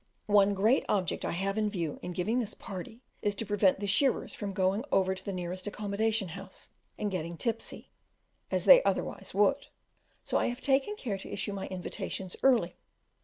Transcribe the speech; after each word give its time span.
One 0.25 0.55
great 0.55 0.83
object 0.89 1.23
I 1.23 1.33
have 1.33 1.59
in 1.59 1.69
view 1.69 1.99
in 2.01 2.11
giving 2.13 2.39
this 2.39 2.55
party 2.55 3.03
is 3.21 3.35
to 3.35 3.45
prevent 3.45 3.79
the 3.79 3.85
shearers 3.85 4.33
from 4.33 4.51
going 4.51 4.83
over 4.91 5.13
to 5.13 5.23
the 5.23 5.31
nearest 5.31 5.67
accommodation 5.67 6.29
house 6.29 6.71
and 6.97 7.11
getting 7.11 7.37
tipsy, 7.37 7.91
as 8.49 8.65
they 8.65 8.81
otherwise 8.81 9.35
would; 9.35 9.67
so 10.23 10.39
I 10.39 10.47
have 10.47 10.59
taken 10.59 10.95
care 10.95 11.19
to 11.19 11.29
issue 11.29 11.53
my 11.53 11.67
invitations 11.67 12.35
early. 12.41 12.77